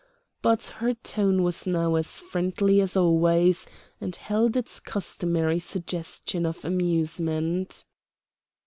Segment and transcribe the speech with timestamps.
[0.41, 3.67] But her tone was now as friendly as always,
[4.01, 7.85] and held its customary suggestion of amusement.